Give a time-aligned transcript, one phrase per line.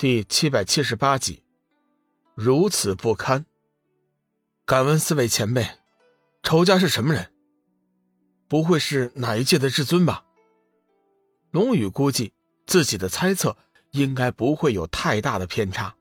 [0.00, 1.42] 第七百七十八集，
[2.36, 3.44] 如此不堪。
[4.64, 5.68] 敢问四位前辈，
[6.40, 7.32] 仇家是什么人？
[8.46, 10.24] 不会是哪一届的至尊吧？
[11.50, 12.32] 龙宇估计
[12.64, 13.56] 自己的猜测
[13.90, 15.96] 应该不会有太大的偏差。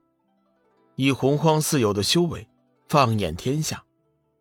[0.93, 2.47] 以洪荒四友的修为，
[2.87, 3.83] 放眼天下，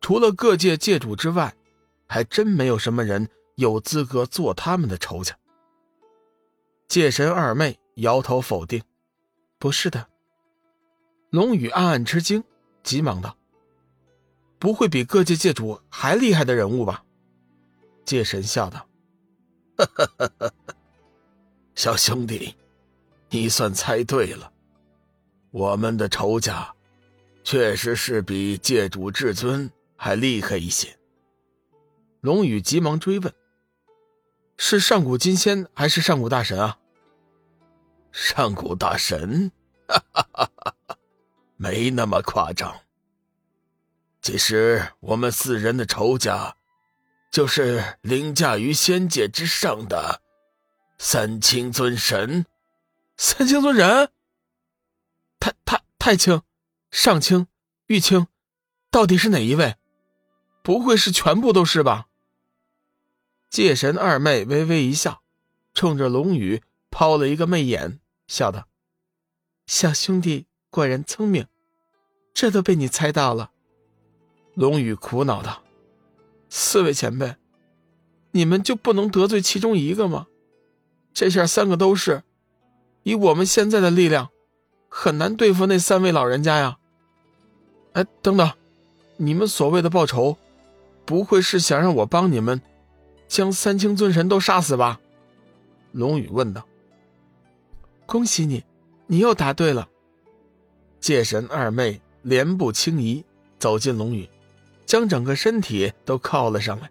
[0.01, 1.55] 除了各界界主之外，
[2.05, 5.35] 还真没有什么人有资格做他们的仇家。
[6.87, 8.83] 界神二妹摇头否定。
[9.59, 10.07] 不是的，
[11.31, 12.43] 龙宇暗暗吃惊，
[12.83, 13.35] 急忙道
[14.59, 17.03] ：“不会比各界界主还厉害的人物吧？”
[18.05, 18.87] 界神笑道
[21.73, 22.55] ：“小兄弟，
[23.29, 24.51] 你算猜对了，
[25.49, 26.71] 我们的仇家
[27.43, 30.95] 确实是比界主至尊还厉害一些。”
[32.21, 33.33] 龙宇急忙追问
[34.57, 36.77] ：“是上古金仙还是上古大神啊？”
[38.09, 39.51] 上古大神，
[39.87, 40.51] 哈哈哈！
[40.87, 40.97] 哈
[41.55, 42.81] 没那么夸张。
[44.21, 46.55] 其实我们四人的仇家，
[47.31, 50.21] 就是凌驾于仙界之上的
[50.97, 52.45] 三清尊神。
[53.15, 54.09] 三清尊神，
[55.39, 56.41] 太太太清、
[56.91, 57.47] 上清、
[57.87, 58.27] 玉清，
[58.91, 59.77] 到底是哪一位？
[60.61, 62.07] 不会是全部都是吧？
[63.49, 65.23] 界神二妹微微一笑，
[65.73, 66.61] 冲着龙宇。
[66.89, 68.67] 抛了一个媚眼，笑道
[69.67, 71.45] ：“小兄弟果然聪明，
[72.33, 73.51] 这都被你猜到了。”
[74.55, 75.61] 龙宇苦恼道
[76.49, 77.35] ：“四位前辈，
[78.31, 80.27] 你们就不能得罪其中一个吗？
[81.13, 82.23] 这下三个都是，
[83.03, 84.29] 以我们现在的力量，
[84.87, 86.77] 很难对付那三位老人家呀。”
[87.91, 88.49] 哎，等等，
[89.17, 90.37] 你们所谓的报仇，
[91.05, 92.61] 不会是想让我帮你们
[93.27, 95.01] 将三清尊神都杀死吧？”
[95.91, 96.65] 龙宇问道。
[98.05, 98.63] 恭喜你，
[99.07, 99.89] 你又答对了。
[100.99, 103.23] 界神二妹莲步轻移
[103.57, 104.29] 走进龙宇，
[104.85, 106.89] 将整个身体都靠了上来，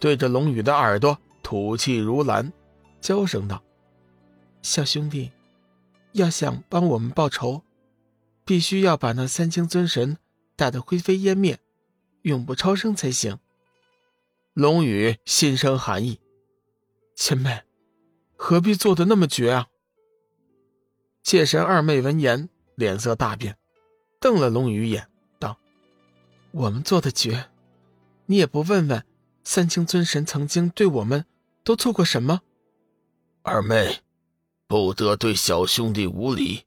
[0.00, 2.52] 对着龙宇的耳朵吐气如兰，
[3.00, 3.62] 娇声道
[4.62, 5.30] ：“小兄弟，
[6.12, 7.62] 要想帮我们报仇，
[8.44, 10.18] 必须要把那三清尊神
[10.56, 11.58] 打得灰飞烟灭，
[12.22, 13.38] 永不超生才行。”
[14.54, 16.18] 龙宇心生寒意
[17.14, 17.62] ：“前辈，
[18.34, 19.68] 何必做的那么绝啊？”
[21.28, 23.58] 界神二妹闻言，脸色大变，
[24.18, 25.08] 瞪了龙宇一眼，
[25.38, 25.58] 道
[26.52, 27.50] ：“我们做的绝，
[28.24, 29.04] 你也不问问
[29.44, 31.26] 三清尊神曾经对我们
[31.62, 32.40] 都做过什么？”
[33.44, 33.98] 二妹，
[34.66, 36.64] 不得对小兄弟无礼。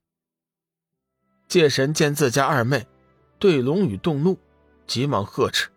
[1.48, 2.86] 界神见自家二妹
[3.40, 4.38] 对龙宇动怒，
[4.86, 5.72] 急忙呵斥。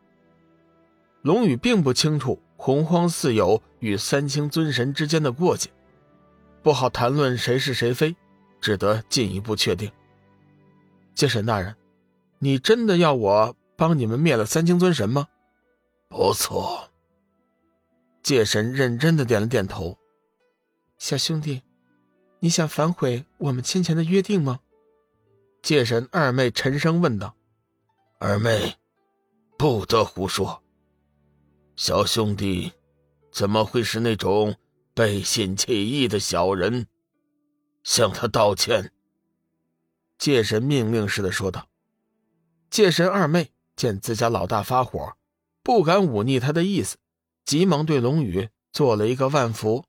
[1.23, 5.71] 龙宇并不清楚洪荒四友与三清尊神之间的过节，
[6.63, 8.15] 不好谈论谁是谁非。
[8.65, 9.93] 只得进一步确定。
[11.15, 11.77] 界神大人，
[12.39, 15.29] 你真的要我帮你们灭了三清尊神吗？
[16.09, 16.89] 不错。
[18.23, 19.99] 界神认真的点了点头。
[20.97, 21.63] 小兄弟，
[22.41, 24.61] 你想反悔我们先前的约定吗？
[25.61, 27.37] 界神二妹沉声问道。
[28.19, 28.77] 二妹，
[29.59, 30.63] 不得胡说。
[31.77, 32.73] 小兄弟，
[33.31, 34.57] 怎么会是那种
[34.95, 36.87] 背信弃义的小人？
[37.85, 38.91] 向他道歉。”
[40.19, 41.69] 界神命令似的说道。
[42.71, 45.17] 界神二妹见自家老大发火，
[45.63, 46.97] 不敢忤逆他的意思，
[47.45, 49.85] 急忙对龙宇做了一个万福：“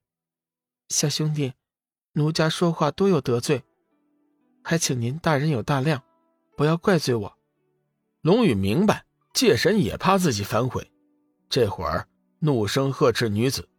[0.89, 1.53] 小兄弟，
[2.11, 3.63] 奴家说话多有得罪，
[4.63, 6.03] 还请您大人有大量，
[6.56, 7.38] 不要怪罪我。”
[8.22, 10.91] 龙宇明白界神也怕自己反悔，
[11.47, 12.07] 这会儿
[12.39, 13.69] 怒声呵斥女子，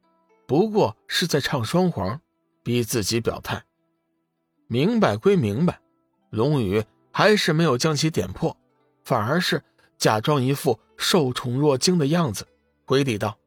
[0.47, 2.21] 不过是在唱双簧，
[2.63, 3.66] 逼自己表态。
[4.69, 5.81] 明白归明白，
[6.31, 8.57] 龙宇还是没有将其点破，
[9.05, 9.63] 反而是
[9.97, 12.47] 假装一副受宠若惊的样子，
[12.85, 13.39] 回礼道：“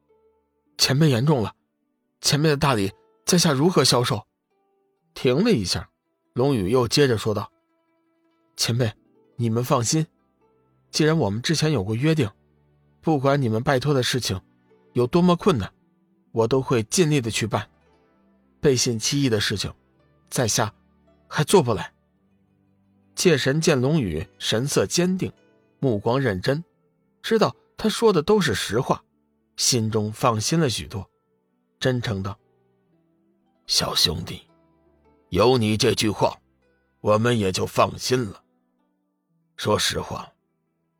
[0.78, 1.54] 前辈言重了，
[2.22, 2.92] 前辈的大礼，
[3.26, 4.26] 在下如何消受？”
[5.12, 5.90] 停了一下，
[6.32, 7.52] 龙宇又接着说道
[8.56, 8.90] ：“前辈，
[9.36, 10.06] 你们放心，
[10.90, 12.30] 既然我们之前有过约定，
[13.02, 14.40] 不管你们拜托的事情
[14.94, 15.70] 有多么困难，
[16.32, 17.68] 我都会尽力的去办。
[18.58, 19.70] 背信弃义的事情，
[20.30, 20.72] 在下。”
[21.32, 21.94] 还做不来。
[23.14, 25.32] 界神见龙宇神色坚定，
[25.78, 26.64] 目光认真，
[27.22, 29.04] 知道他说的都是实话，
[29.56, 31.08] 心中放心了许多，
[31.78, 32.36] 真诚道
[33.68, 34.48] ：“小兄弟，
[35.28, 36.36] 有你这句话，
[37.00, 38.42] 我们也就放心了。
[39.56, 40.32] 说实话，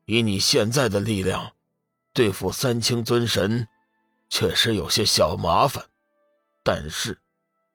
[0.05, 1.51] 以你现在的力量，
[2.13, 3.67] 对付三清尊神，
[4.29, 5.83] 确实有些小麻烦，
[6.63, 7.19] 但是，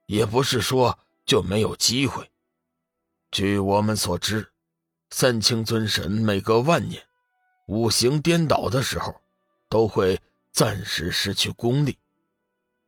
[0.07, 2.31] 也不是说就没有机会。”
[3.31, 4.49] 据我们所知，
[5.11, 7.03] 三清尊神每隔万年，
[7.67, 9.15] 五行颠倒的时候，
[9.69, 10.21] 都会
[10.53, 11.99] 暂时失去功力。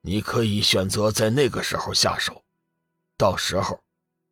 [0.00, 2.42] 你可以选择在那个时候下手，
[3.16, 3.80] 到时候，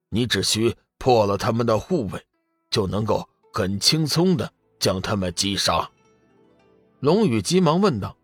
[0.08, 2.24] 你只需破了他们的护卫，
[2.70, 5.90] 就能够很轻松的将他们击杀。
[7.00, 8.16] 龙宇急忙问道：“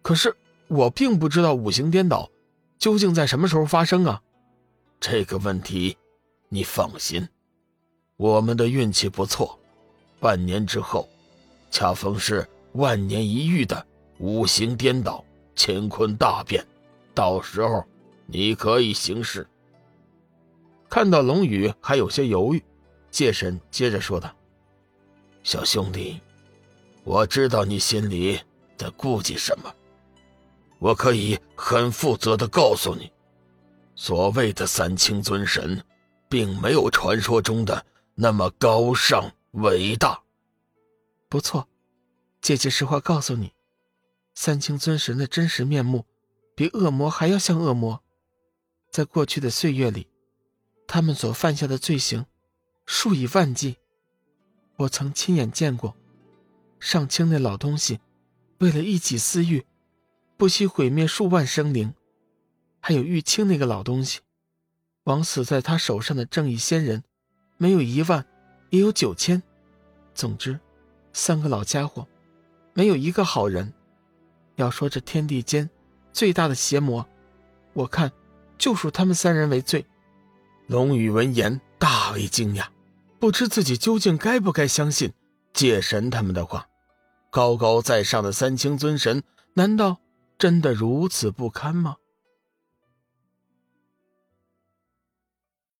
[0.00, 0.36] 可是
[0.68, 2.30] 我并不知道五行颠倒
[2.78, 4.22] 究竟在什么时候发生啊？”
[5.00, 5.96] 这个问题，
[6.54, 7.28] 你放心，
[8.16, 9.58] 我们的运气不错，
[10.20, 11.08] 半年之后，
[11.68, 13.84] 恰逢是万年一遇的
[14.18, 15.24] 五行颠倒。
[15.56, 16.64] 乾坤大变，
[17.12, 17.84] 到时候
[18.26, 19.44] 你可以行事。
[20.88, 22.62] 看到龙宇还有些犹豫，
[23.10, 24.32] 界神接着说道
[25.42, 26.20] ：“小兄弟，
[27.02, 28.40] 我知道你心里
[28.76, 29.74] 在顾忌什么，
[30.78, 33.10] 我可以很负责的告诉你，
[33.96, 35.82] 所谓的三清尊神，
[36.34, 37.86] 并没有传说中的
[38.16, 40.20] 那么高尚伟大。
[41.28, 41.68] 不错，
[42.40, 43.52] 姐姐实话告诉你。”
[44.34, 46.06] 三清尊神的真实面目，
[46.56, 48.02] 比恶魔还要像恶魔。
[48.90, 50.08] 在过去的岁月里，
[50.88, 52.26] 他们所犯下的罪行，
[52.84, 53.76] 数以万计。
[54.78, 55.94] 我曾亲眼见过，
[56.80, 58.00] 上清那老东西，
[58.58, 59.64] 为了一己私欲，
[60.36, 61.94] 不惜毁灭数万生灵。
[62.80, 64.18] 还有玉清那个老东西，
[65.04, 67.02] 枉死在他手上的正义仙人，
[67.56, 68.24] 没有一万，
[68.70, 69.42] 也有九千。
[70.14, 70.58] 总之，
[71.12, 72.06] 三个老家伙，
[72.72, 73.72] 没有一个好人。
[74.56, 75.68] 要说这天地间
[76.12, 77.06] 最大的邪魔，
[77.72, 78.12] 我看
[78.56, 79.84] 就属他们三人为最。
[80.68, 82.66] 龙宇闻言大为惊讶，
[83.18, 85.12] 不知自己究竟该不该相信
[85.52, 86.66] 界神他们的话。
[87.30, 89.22] 高高在上的三清尊神，
[89.54, 89.98] 难道
[90.38, 91.96] 真的如此不堪吗？